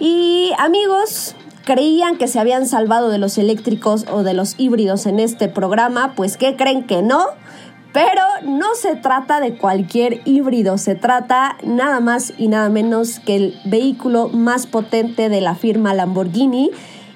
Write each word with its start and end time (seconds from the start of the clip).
Y 0.00 0.52
amigos, 0.58 1.36
creían 1.64 2.16
que 2.16 2.26
se 2.26 2.40
habían 2.40 2.66
salvado 2.66 3.10
de 3.10 3.18
los 3.18 3.38
eléctricos 3.38 4.06
o 4.10 4.24
de 4.24 4.34
los 4.34 4.56
híbridos 4.58 5.06
en 5.06 5.20
este 5.20 5.48
programa, 5.48 6.14
pues 6.16 6.36
¿qué 6.36 6.56
creen 6.56 6.84
que 6.84 7.02
no? 7.02 7.24
Pero 7.92 8.22
no 8.44 8.74
se 8.74 8.96
trata 8.96 9.40
de 9.40 9.56
cualquier 9.56 10.20
híbrido, 10.24 10.78
se 10.78 10.94
trata 10.94 11.56
nada 11.64 12.00
más 12.00 12.32
y 12.38 12.48
nada 12.48 12.70
menos 12.70 13.20
que 13.20 13.36
el 13.36 13.54
vehículo 13.66 14.28
más 14.28 14.66
potente 14.66 15.28
de 15.28 15.40
la 15.40 15.54
firma 15.54 15.94
Lamborghini 15.94 16.70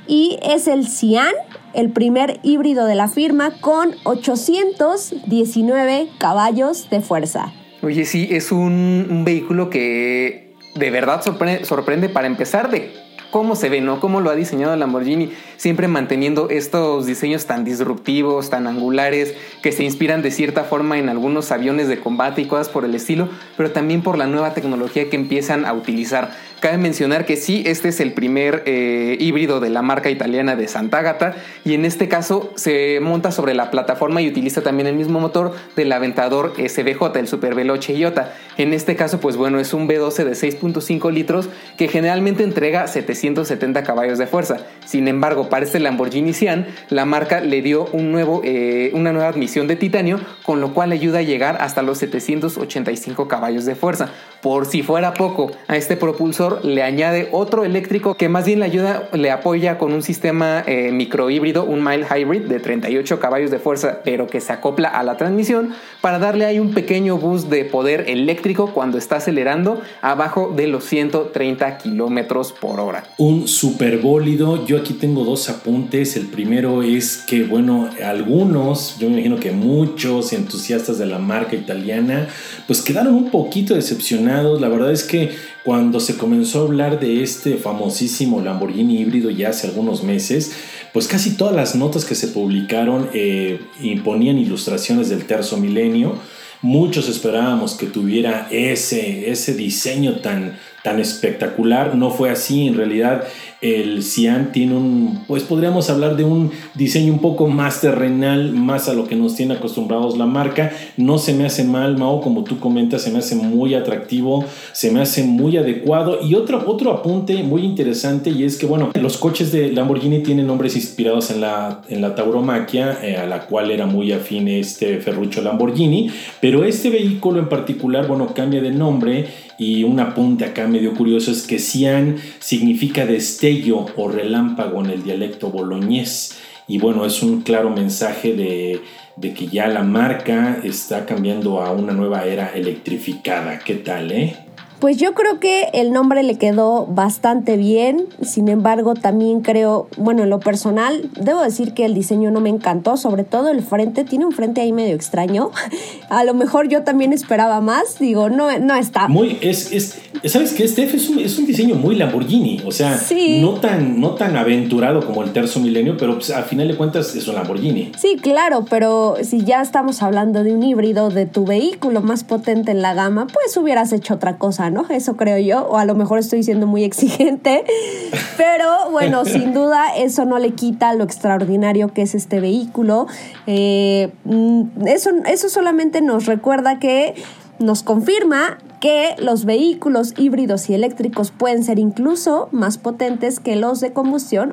y 0.07 0.39
es 0.43 0.69
el 0.69 0.87
Cian, 0.87 1.33
el 1.73 1.89
primer 1.91 2.39
híbrido 2.43 2.85
de 2.87 2.97
la 2.97 3.09
firma 3.09 3.53
con 3.61 3.95
819 4.05 6.09
caballos 6.19 6.91
de 6.91 7.01
fuerza. 7.01 7.55
Oye, 7.83 8.05
sí, 8.05 8.29
es 8.31 8.53
un, 8.53 9.23
vehículo 9.25 9.71
que 9.71 10.44
de 10.75 10.91
verdad 10.91 11.23
sorprende, 11.23 12.09
para 12.09 12.27
empezar 12.27 12.71
de 12.71 12.93
cómo 13.31 13.57
se 13.57 13.69
ve, 13.69 13.81
¿no? 13.81 13.99
Cómo 13.99 14.21
lo 14.21 14.31
ha 14.31 14.37
diseñado 14.37 14.77
Lamborghini, 14.77 15.33
siempre 15.57 15.89
manteniendo 15.89 16.51
estos 16.51 17.07
diseños 17.07 17.47
tan 17.47 17.65
disruptivos, 17.65 18.49
tan 18.49 18.69
angulares, 18.69 19.35
que 19.61 19.73
se 19.73 19.83
inspiran 19.83 20.23
de 20.23 20.31
cierta 20.31 20.63
forma 20.63 20.99
en 20.99 21.09
algunos 21.09 21.51
aviones 21.51 21.89
de 21.89 21.99
combate 21.99 22.43
y 22.43 22.47
cosas 22.47 22.69
por 22.69 22.85
el 22.85 22.95
estilo, 22.95 23.29
pero 23.57 23.73
también 23.73 24.03
por 24.03 24.19
la 24.19 24.29
nueva 24.29 24.55
tecnología 24.55 25.11
que 25.11 25.17
empiezan 25.17 25.67
a 25.67 25.73
utilizar. 25.73 26.31
Cabe 26.65 26.79
mencionar 26.79 27.27
que 27.27 27.37
sí, 27.37 27.63
este 27.67 27.89
es 27.89 28.01
el 28.01 28.15
primer 28.15 28.63
eh, 28.65 29.19
híbrido 29.21 29.61
de 29.61 29.69
la 29.69 29.83
marca 29.83 30.09
italiana 30.09 30.57
de 30.57 30.67
Sant'Agata 30.67 31.35
y 31.63 31.75
en 31.75 31.85
este 31.85 32.09
caso 32.09 32.53
se 32.55 33.01
monta 33.01 33.33
sobre 33.33 33.53
la 33.53 33.71
plataforma 33.71 34.23
y 34.23 34.29
utiliza 34.29 34.63
también 34.63 34.87
el 34.87 34.95
mismo 34.95 35.21
motor 35.21 35.53
del 35.77 35.93
Aventador 35.93 36.55
SBJ, 36.57 37.17
el 37.17 37.29
Super 37.29 37.55
Veloce 37.55 37.95
Iota. 37.95 38.33
En 38.57 38.73
este 38.73 38.95
caso, 38.95 39.19
pues 39.19 39.37
bueno, 39.37 39.59
es 39.59 39.75
un 39.75 39.89
V12 39.89 40.25
de 40.25 40.33
6.5 40.33 41.13
litros 41.13 41.49
que 41.77 41.89
generalmente 41.89 42.45
entrega 42.45 42.87
770 42.87 43.83
caballos 43.83 44.19
de 44.19 44.29
fuerza. 44.29 44.59
Sin 44.85 45.09
embargo, 45.09 45.49
para 45.49 45.65
este 45.65 45.81
Lamborghini 45.81 46.33
Sian, 46.33 46.67
la 46.89 47.05
marca 47.05 47.41
le 47.41 47.63
dio 47.63 47.87
un 47.93 48.13
nuevo, 48.13 48.43
eh, 48.45 48.93
una 48.95 49.13
nueva 49.13 49.29
admisión 49.29 49.67
de 49.67 49.75
titanio, 49.75 50.21
con 50.45 50.61
lo 50.61 50.73
cual 50.73 50.91
le 50.91 50.97
ayuda 50.97 51.19
a 51.19 51.23
llegar 51.23 51.57
hasta 51.61 51.83
los 51.83 51.99
785 51.99 53.27
caballos 53.27 53.65
de 53.65 53.75
fuerza. 53.75 54.11
Por 54.41 54.67
si 54.67 54.83
fuera 54.83 55.15
poco, 55.15 55.51
a 55.67 55.77
este 55.77 55.97
propulsor 55.97 56.65
le 56.65 56.83
añade 56.83 57.29
otro 57.33 57.65
eléctrico 57.65 58.15
que 58.15 58.29
más 58.29 58.45
bien 58.45 58.61
le 58.61 58.67
ayuda, 58.67 59.09
le 59.13 59.31
apoya 59.33 59.79
con 59.79 59.93
un 59.93 60.03
sistema 60.03 60.63
eh, 60.67 60.93
microhíbrido, 60.93 61.65
un 61.65 61.83
mild 61.83 62.07
hybrid 62.15 62.43
de 62.43 62.61
38 62.61 63.19
caballos 63.19 63.51
de 63.51 63.59
fuerza, 63.59 64.01
pero 64.05 64.29
que 64.29 64.41
se 64.41 64.53
acopla 64.53 64.89
a 64.89 65.03
la 65.03 65.17
transmisión 65.17 65.75
para 66.01 66.19
darle 66.19 66.45
ahí 66.45 66.61
un 66.61 66.73
pequeño 66.73 67.17
boost 67.17 67.49
de 67.49 67.65
poder 67.65 68.05
eléctrico 68.09 68.44
cuando 68.53 68.99
está 68.99 69.17
acelerando 69.17 69.81
abajo 70.03 70.53
de 70.55 70.67
los 70.67 70.85
130 70.85 71.79
kilómetros 71.79 72.53
por 72.53 72.79
hora. 72.79 73.05
Un 73.17 73.49
superbólido. 73.49 74.67
Yo 74.67 74.77
aquí 74.77 74.93
tengo 74.93 75.25
dos 75.25 75.49
apuntes. 75.49 76.17
El 76.17 76.27
primero 76.27 76.83
es 76.83 77.17
que, 77.27 77.45
bueno, 77.45 77.89
algunos, 78.05 78.99
yo 78.99 79.09
me 79.09 79.15
imagino 79.15 79.37
que 79.37 79.53
muchos 79.53 80.35
entusiastas 80.35 80.99
de 80.99 81.07
la 81.07 81.19
marca 81.19 81.57
italiana, 81.57 82.29
pues 82.67 82.83
quedaron 82.83 83.15
un 83.15 83.31
poquito 83.31 83.75
decepcionados. 83.75 84.61
La 84.61 84.69
verdad 84.69 84.93
es 84.93 85.05
que 85.05 85.31
cuando 85.65 85.99
se 85.99 86.19
comenzó 86.19 86.61
a 86.61 86.65
hablar 86.65 87.01
de 87.01 87.23
este 87.23 87.57
famosísimo 87.57 88.43
Lamborghini 88.43 88.99
híbrido 88.99 89.31
ya 89.31 89.49
hace 89.49 89.69
algunos 89.69 90.03
meses, 90.03 90.53
pues 90.93 91.09
casi 91.09 91.39
todas 91.39 91.57
las 91.57 91.75
notas 91.75 92.05
que 92.05 92.15
se 92.15 92.29
publicaron 92.29 93.09
eh, 93.15 93.59
imponían 93.81 94.37
ilustraciones 94.37 95.09
del 95.09 95.25
terzo 95.25 95.57
milenio. 95.57 96.19
Muchos 96.65 97.11
esperábamos 97.11 97.75
que 97.75 97.85
tuviera 97.85 98.49
ese, 98.51 99.31
ese 99.31 99.53
diseño 99.53 100.21
tan, 100.21 100.57
tan 100.85 101.01
espectacular. 101.01 101.97
No 101.97 102.11
fue 102.11 102.29
así, 102.29 102.69
en 102.69 102.75
realidad 102.75 103.25
el 103.63 104.03
Cian 104.03 104.53
tiene 104.53 104.77
un, 104.77 105.25
pues 105.27 105.43
podríamos 105.45 105.89
hablar 105.89 106.19
de 106.19 106.25
un 106.25 106.51
diseño 106.75 107.15
un 107.15 107.21
poco 107.21 107.47
más 107.47 107.81
terrenal, 107.81 108.53
más 108.53 108.91
a 108.91 108.93
lo 108.93 109.09
que 109.09 109.17
nos 109.17 109.35
tiene 109.35 109.55
acostumbrados 109.55 110.19
la 110.19 110.27
marca. 110.27 110.73
No 110.99 111.17
se 111.17 111.33
me 111.33 111.47
hace 111.47 111.65
mal, 111.65 111.97
Mao, 111.97 112.21
como 112.21 112.45
tú 112.45 112.61
comentas, 112.61 113.01
se 113.01 113.11
me 113.11 113.21
hace 113.21 113.35
muy 113.35 113.75
atractivo, 113.75 114.45
se 114.73 114.91
me 114.91 115.01
hace 115.01 115.25
muy 115.25 115.57
adecuado. 115.57 116.19
Y 116.23 116.35
otro, 116.35 116.63
otro 116.67 116.91
apunte 116.91 117.43
muy 117.43 117.63
interesante 117.63 118.29
y 118.29 118.45
es 118.45 118.59
que, 118.59 118.67
bueno, 118.67 118.91
los 119.01 119.17
coches 119.17 119.51
de 119.53 119.73
Lamborghini 119.73 120.23
tienen 120.23 120.47
nombres 120.47 120.77
inspirados 120.77 121.31
en 121.31 121.41
la, 121.41 121.81
en 121.89 122.03
la 122.03 122.15
tauromaquia, 122.15 122.99
eh, 123.03 123.17
a 123.17 123.25
la 123.25 123.47
cual 123.47 123.71
era 123.71 123.87
muy 123.87 124.13
afín 124.13 124.49
este 124.49 124.99
Ferruccio 124.99 125.41
Lamborghini, 125.41 126.11
pero 126.43 126.65
este 126.65 126.91
vehículo 126.91 127.39
en 127.39 127.49
particular, 127.49 128.07
bueno, 128.07 128.35
cambia 128.35 128.61
de 128.61 128.73
nombre 128.73 129.25
y 129.57 129.85
un 129.85 130.01
apunte 130.01 130.45
acá 130.45 130.67
medio 130.75 130.95
curioso 130.95 131.31
es 131.31 131.47
que 131.47 131.61
Cian 131.61 132.17
significa 132.41 133.07
destello 133.07 133.87
o 133.97 134.09
relámpago 134.09 134.85
en 134.85 134.91
el 134.91 135.05
dialecto 135.05 135.51
boloñés. 135.51 136.37
Y 136.67 136.79
bueno, 136.79 137.07
es 137.07 137.23
un 137.23 137.43
claro 137.43 137.71
mensaje 137.71 138.33
de, 138.35 138.81
de 139.17 139.35
que 139.35 139.47
ya 139.47 139.69
la 139.69 139.85
marca 139.85 140.59
está 140.65 141.07
cambiando 141.07 141.63
a 141.63 141.71
una 141.71 141.93
nueva 141.93 142.25
era 142.25 142.51
electrificada. 142.55 143.61
¿Qué 143.61 143.75
tal, 143.77 144.11
eh? 144.11 144.37
Pues 144.81 144.99
yo 144.99 145.15
creo 145.15 145.41
que 145.41 145.69
el 145.73 145.93
nombre 145.93 146.23
le 146.23 146.37
quedó 146.37 146.85
bastante 146.87 147.57
bien, 147.57 148.05
sin 148.21 148.49
embargo 148.49 148.93
también 148.95 149.41
creo, 149.41 149.89
bueno, 149.97 150.25
en 150.25 150.31
lo 150.31 150.41
personal, 150.41 151.09
debo 151.19 151.41
decir 151.41 151.73
que 151.73 151.87
el 151.87 151.95
diseño 151.95 152.31
no 152.31 152.41
me 152.41 152.51
encantó, 152.51 152.99
sobre 152.99 153.25
todo 153.25 153.51
el 153.51 153.63
frente, 153.63 154.05
tiene 154.05 154.27
un 154.27 154.33
frente 154.33 154.61
ahí 154.61 154.73
medio 154.73 154.95
extraño, 154.95 155.53
a 156.11 156.25
lo 156.25 156.35
mejor 156.35 156.69
yo 156.69 156.83
también 156.83 157.15
esperaba 157.15 157.63
más, 157.63 157.99
digo, 157.99 158.29
no, 158.29 158.59
no 158.59 158.75
está. 158.75 159.09
Muy, 159.09 159.39
es, 159.41 159.73
es 159.73 160.03
¿sabes 160.29 160.53
qué, 160.53 160.67
Steph? 160.67 160.95
Es 160.95 161.09
un, 161.09 161.19
es 161.19 161.39
un 161.39 161.47
diseño 161.47 161.75
muy 161.75 161.97
Lamborghini, 161.97 162.63
o 162.65 162.73
sea, 162.73 163.01
no, 163.41 163.55
tan, 163.55 164.01
no 164.01 164.15
tan 164.15 164.37
aventurado 164.37 165.05
como 165.05 165.23
el 165.23 165.33
terzo 165.33 165.61
milenio, 165.61 165.97
pero 165.97 166.15
pues, 166.15 166.31
a 166.31 166.43
final 166.43 166.69
de 166.69 166.77
cuentas 166.77 167.15
es 167.15 167.29
un 167.29 167.35
Lamborghini. 167.35 167.93
Sí, 167.99 168.17
claro, 168.21 168.65
pero 168.69 169.17
si 169.23 169.45
ya 169.45 169.61
estamos 169.61 170.03
hablando 170.03 170.45
de 170.45 170.55
un 170.55 170.63
híbrido 170.63 171.11
de 171.11 171.27
tu 171.27 171.45
vehículo 171.45 172.01
más 172.01 172.25
potente 172.25 172.71
en 172.71 172.83
la 172.83 172.95
gama, 172.95 173.27
pues 173.27 173.57
hubieras 173.57 173.93
hecho 173.93 174.15
otra 174.15 174.37
cosa, 174.39 174.73
eso 174.91 175.17
creo 175.17 175.39
yo, 175.39 175.67
o 175.67 175.77
a 175.77 175.85
lo 175.85 175.95
mejor 175.95 176.19
estoy 176.19 176.43
siendo 176.43 176.67
muy 176.67 176.85
exigente, 176.85 177.65
pero 178.37 178.91
bueno, 178.91 179.25
sin 179.25 179.53
duda 179.53 179.95
eso 179.97 180.25
no 180.25 180.39
le 180.39 180.51
quita 180.51 180.95
lo 180.95 181.05
extraordinario 181.05 181.93
que 181.93 182.03
es 182.03 182.15
este 182.15 182.41
vehículo. 182.41 183.07
Eh, 183.47 184.11
mm, 184.25 184.87
eso, 184.87 185.11
eso 185.27 185.49
solamente 185.49 186.01
nos 186.01 186.27
recuerda 186.27 186.79
que 186.79 187.15
nos 187.59 187.83
confirma 187.83 188.59
que 188.85 189.15
los 189.17 189.47
vehículos 189.47 190.13
híbridos 190.19 190.69
y 190.69 190.75
eléctricos 190.75 191.31
pueden 191.31 191.65
ser 191.65 191.79
incluso 191.79 192.51
más 192.53 192.77
potentes 192.77 193.41
que 193.41 193.57
los 193.57 193.81
de 193.81 193.95
combustión 193.95 194.53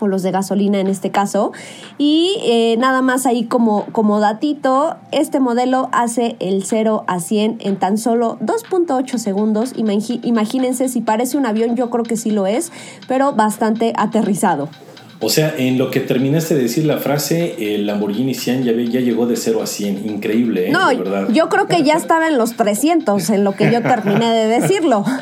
o 0.00 0.08
los 0.08 0.24
de 0.24 0.32
gasolina 0.32 0.80
en 0.80 0.88
este 0.88 1.12
caso. 1.12 1.52
Y 1.96 2.34
eh, 2.42 2.76
nada 2.78 3.00
más 3.00 3.26
ahí 3.26 3.44
como, 3.44 3.86
como 3.92 4.18
datito, 4.18 4.96
este 5.12 5.38
modelo 5.38 5.88
hace 5.92 6.34
el 6.40 6.64
0 6.64 7.04
a 7.06 7.20
100 7.20 7.58
en 7.60 7.78
tan 7.78 7.96
solo 7.96 8.38
2.8 8.40 9.18
segundos. 9.18 9.72
Imagínense 9.76 10.88
si 10.88 11.00
parece 11.00 11.36
un 11.36 11.46
avión, 11.46 11.76
yo 11.76 11.90
creo 11.90 12.02
que 12.02 12.16
sí 12.16 12.32
lo 12.32 12.48
es, 12.48 12.72
pero 13.06 13.34
bastante 13.34 13.92
aterrizado. 13.96 14.68
O 15.22 15.28
sea, 15.28 15.54
en 15.56 15.76
lo 15.76 15.90
que 15.90 16.00
terminaste 16.00 16.54
de 16.54 16.62
decir 16.62 16.86
la 16.86 16.96
frase, 16.96 17.74
el 17.74 17.86
Lamborghini 17.86 18.34
Sian 18.34 18.64
ya, 18.64 18.72
ya 18.72 19.00
llegó 19.00 19.26
de 19.26 19.36
0 19.36 19.62
a 19.62 19.66
100. 19.66 20.08
Increíble, 20.08 20.68
¿eh? 20.68 20.72
No, 20.72 20.90
yo 21.30 21.48
creo 21.50 21.66
que 21.66 21.82
ya 21.82 21.94
estaba 21.94 22.26
en 22.26 22.38
los 22.38 22.56
300 22.56 23.28
en 23.30 23.44
lo 23.44 23.52
que 23.52 23.70
yo 23.70 23.82
terminé 23.82 24.32
de 24.32 24.60
decirlo. 24.60 25.04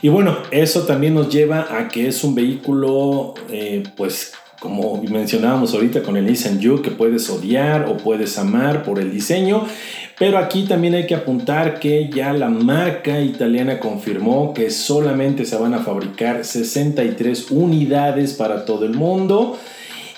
Y 0.00 0.10
bueno, 0.10 0.36
eso 0.52 0.82
también 0.82 1.14
nos 1.14 1.28
lleva 1.28 1.76
a 1.76 1.88
que 1.88 2.06
es 2.06 2.22
un 2.22 2.34
vehículo, 2.34 3.34
eh, 3.50 3.82
pues 3.96 4.32
como 4.58 5.00
mencionábamos 5.02 5.74
ahorita 5.74 6.02
con 6.02 6.16
el 6.16 6.26
Nissan 6.26 6.60
Juke, 6.62 6.82
que 6.82 6.90
puedes 6.90 7.30
odiar 7.30 7.86
o 7.88 7.96
puedes 7.96 8.38
amar 8.38 8.82
por 8.82 8.98
el 8.98 9.12
diseño. 9.12 9.64
Pero 10.18 10.38
aquí 10.38 10.64
también 10.64 10.94
hay 10.94 11.06
que 11.06 11.14
apuntar 11.14 11.78
que 11.78 12.10
ya 12.12 12.32
la 12.32 12.48
marca 12.48 13.20
italiana 13.20 13.78
confirmó 13.78 14.52
que 14.52 14.70
solamente 14.70 15.44
se 15.44 15.56
van 15.56 15.74
a 15.74 15.78
fabricar 15.78 16.44
63 16.44 17.52
unidades 17.52 18.34
para 18.34 18.64
todo 18.64 18.84
el 18.84 18.94
mundo. 18.94 19.56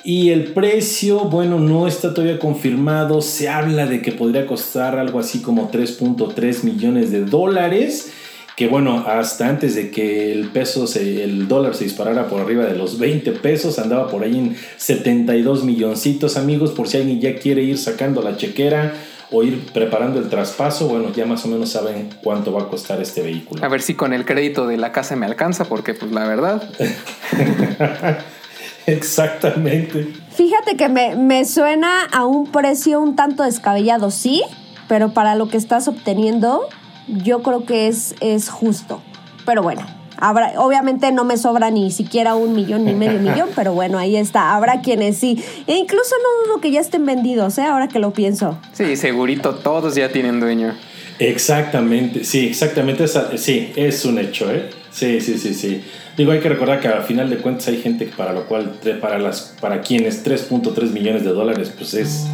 Y 0.03 0.31
el 0.31 0.53
precio, 0.53 1.27
bueno, 1.27 1.59
no 1.59 1.87
está 1.87 2.15
todavía 2.15 2.39
confirmado. 2.39 3.21
Se 3.21 3.51
habla 3.51 3.85
de 3.85 4.01
que 4.01 4.13
podría 4.13 4.47
costar 4.47 4.99
algo 4.99 5.19
así 5.19 5.43
como 5.43 5.71
3.3 5.71 6.65
millones 6.65 7.11
de 7.11 7.27
dólares 7.27 8.11
que 8.61 8.69
bueno, 8.69 9.07
hasta 9.07 9.49
antes 9.49 9.75
de 9.75 9.91
que 9.91 10.33
el 10.33 10.49
peso, 10.51 10.85
el 10.95 11.49
dólar 11.49 11.75
se 11.75 11.85
disparara 11.85 12.29
por 12.29 12.43
arriba 12.43 12.67
de 12.67 12.77
los 12.77 12.99
20 12.99 13.33
pesos, 13.33 13.79
andaba 13.79 14.09
por 14.09 14.23
ahí 14.23 14.37
en 14.37 14.55
72 14.77 15.65
milloncitos, 15.65 16.37
amigos, 16.37 16.73
por 16.73 16.87
si 16.87 16.99
alguien 16.99 17.23
ya 17.23 17.37
quiere 17.37 17.63
ir 17.63 17.79
sacando 17.79 18.21
la 18.21 18.37
chequera 18.37 18.93
o 19.31 19.43
ir 19.43 19.65
preparando 19.73 20.21
el 20.21 20.29
traspaso, 20.29 20.89
bueno, 20.89 21.11
ya 21.15 21.25
más 21.25 21.43
o 21.47 21.49
menos 21.49 21.71
saben 21.71 22.11
cuánto 22.23 22.53
va 22.53 22.65
a 22.65 22.69
costar 22.69 23.01
este 23.01 23.23
vehículo. 23.23 23.65
A 23.65 23.69
ver 23.69 23.81
si 23.81 23.95
con 23.95 24.13
el 24.13 24.27
crédito 24.27 24.67
de 24.67 24.77
la 24.77 24.93
casa 24.93 25.17
me 25.17 25.25
alcanza, 25.25 25.65
porque 25.65 25.95
pues 25.95 26.13
la 26.13 26.29
verdad... 26.29 26.63
Exactamente. 28.87 30.07
Fíjate 30.33 30.77
que 30.77 30.91
me, 30.91 31.17
me 31.17 31.47
suena 31.47 32.05
a 32.13 32.27
un 32.27 32.53
precio 32.53 33.01
un 33.01 33.17
tanto 33.17 33.43
descabellado, 33.43 34.11
sí, 34.11 34.43
pero 34.87 35.15
para 35.15 35.35
lo 35.35 35.49
que 35.49 35.57
estás 35.57 35.89
obteniendo, 35.89 36.69
yo 37.09 37.43
creo 37.43 37.65
que 37.65 37.89
es, 37.89 38.15
es 38.21 38.49
justo. 38.49 39.03
Pero 39.47 39.63
bueno, 39.63 39.83
habrá, 40.17 40.61
obviamente 40.61 41.11
no 41.13 41.25
me 41.25 41.37
sobra 41.37 41.71
ni 41.71 41.91
siquiera 41.91 42.35
un 42.35 42.55
millón 42.55 42.85
ni 42.85 42.95
medio 42.95 43.19
millón, 43.21 43.49
pero 43.57 43.73
bueno, 43.73 43.99
ahí 43.99 44.17
está. 44.17 44.55
Habrá 44.55 44.81
quienes 44.81 45.19
sí. 45.19 45.43
E 45.67 45.77
incluso 45.77 46.15
no 46.23 46.47
dudo 46.47 46.61
que 46.61 46.71
ya 46.71 46.81
estén 46.81 47.05
vendidos, 47.07 47.59
¿eh? 47.59 47.65
ahora 47.65 47.89
que 47.89 47.99
lo 47.99 48.13
pienso. 48.13 48.59
Sí, 48.73 48.97
segurito, 48.97 49.57
todos 49.57 49.95
ya 49.95 50.11
tienen 50.11 50.41
dueño. 50.41 50.75
Exactamente, 51.19 52.25
sí, 52.25 52.47
exactamente. 52.47 53.05
Esa, 53.05 53.37
sí, 53.37 53.73
es 53.77 54.05
un 54.05 54.19
hecho, 54.19 54.51
¿eh? 54.51 54.71
Sí, 54.91 55.21
sí, 55.21 55.39
sí, 55.39 55.55
sí. 55.55 55.85
Digo, 56.17 56.33
hay 56.33 56.41
que 56.41 56.49
recordar 56.49 56.81
que 56.81 56.89
al 56.89 57.03
final 57.03 57.31
de 57.31 57.39
cuentas 57.39 57.69
hay 57.69 57.81
gente 57.81 58.07
para 58.07 58.33
lo 58.33 58.47
cual, 58.47 58.79
para, 59.01 59.19
las, 59.19 59.55
para 59.61 59.81
quienes 59.81 60.25
3.3 60.25 60.91
millones 60.91 61.25
de 61.25 61.31
dólares, 61.31 61.73
pues 61.77 61.95
es, 61.95 62.27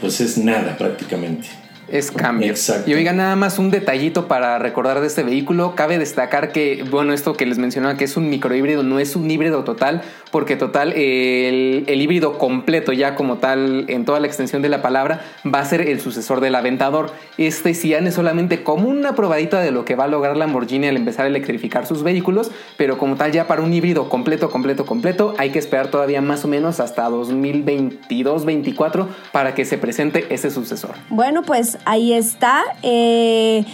pues 0.00 0.20
es 0.20 0.38
nada 0.38 0.76
prácticamente 0.76 1.48
es 1.88 2.10
cambio. 2.10 2.54
Y 2.86 2.94
oiga, 2.94 3.12
nada 3.12 3.36
más 3.36 3.58
un 3.58 3.70
detallito 3.70 4.26
para 4.26 4.58
recordar 4.58 5.00
de 5.00 5.06
este 5.06 5.22
vehículo. 5.22 5.74
Cabe 5.74 5.98
destacar 5.98 6.52
que, 6.52 6.84
bueno, 6.90 7.12
esto 7.12 7.34
que 7.34 7.46
les 7.46 7.58
mencionaba 7.58 7.96
que 7.96 8.04
es 8.04 8.16
un 8.16 8.28
microhíbrido, 8.28 8.82
no 8.82 8.98
es 8.98 9.14
un 9.16 9.30
híbrido 9.30 9.62
total, 9.64 10.02
porque 10.30 10.56
total, 10.56 10.92
el, 10.92 11.84
el, 11.86 12.00
híbrido 12.02 12.38
completo, 12.38 12.92
ya 12.92 13.14
como 13.14 13.36
tal, 13.36 13.84
en 13.88 14.04
toda 14.04 14.20
la 14.20 14.26
extensión 14.26 14.62
de 14.62 14.68
la 14.68 14.82
palabra, 14.82 15.24
va 15.46 15.60
a 15.60 15.64
ser 15.64 15.80
el 15.82 16.00
sucesor 16.00 16.40
del 16.40 16.54
Aventador. 16.56 17.12
Este 17.38 17.74
Cian 17.74 18.06
es 18.06 18.14
solamente 18.14 18.62
como 18.62 18.88
una 18.88 19.14
probadita 19.14 19.60
de 19.60 19.70
lo 19.70 19.84
que 19.84 19.94
va 19.94 20.04
a 20.04 20.08
lograr 20.08 20.36
Lamborghini 20.36 20.88
al 20.88 20.96
empezar 20.96 21.24
a 21.26 21.28
electrificar 21.28 21.86
sus 21.86 22.02
vehículos, 22.02 22.50
pero 22.76 22.98
como 22.98 23.16
tal, 23.16 23.32
ya 23.32 23.46
para 23.46 23.62
un 23.62 23.72
híbrido 23.72 24.08
completo, 24.08 24.50
completo, 24.50 24.84
completo, 24.86 25.34
hay 25.38 25.50
que 25.50 25.58
esperar 25.58 25.88
todavía 25.88 26.20
más 26.20 26.44
o 26.44 26.48
menos 26.48 26.80
hasta 26.80 27.08
2022-24 27.08 29.06
para 29.32 29.54
que 29.54 29.64
se 29.64 29.78
presente 29.78 30.26
ese 30.30 30.50
sucesor. 30.50 30.96
Bueno, 31.10 31.42
pues 31.42 31.75
ahí 31.84 32.12
está. 32.12 32.64
Eh, 32.82 33.64